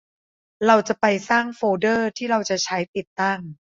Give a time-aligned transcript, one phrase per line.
[0.65, 3.39] เราจะไปสร้างโฟลเดอร์ที่เราจะใช้ติดตั้ง